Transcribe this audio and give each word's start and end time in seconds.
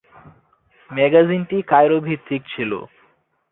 ম্যাগাজিনটি 0.91 1.57
Cairo 1.71 1.97
ভিত্তিক 2.07 2.41
ছিল। 2.53 2.71